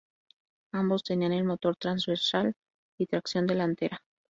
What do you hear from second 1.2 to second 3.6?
el motor transversal y tracción